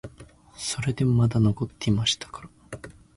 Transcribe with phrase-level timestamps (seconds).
[0.55, 2.49] それでもまだ残っていましたから、